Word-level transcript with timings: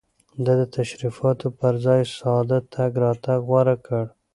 ده 0.45 0.53
د 0.59 0.61
تشريفاتو 0.77 1.47
پر 1.59 1.73
ځای 1.85 2.01
ساده 2.17 2.59
تګ 2.73 2.91
راتګ 3.03 3.39
غوره 3.47 3.75
کړ. 3.85 4.03